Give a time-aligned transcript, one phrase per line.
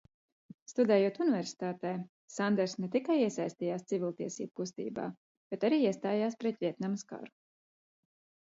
[0.69, 1.91] Studējot universitātē,
[2.37, 5.07] Sanderss ne tikai iesaistījās civiltiesību kustībā,
[5.53, 7.31] bet arī iestājās pret Vjetnamas karu.